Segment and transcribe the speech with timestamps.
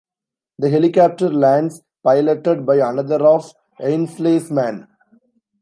[0.57, 4.87] The helicopter lands, piloted by another of Ainsley's men.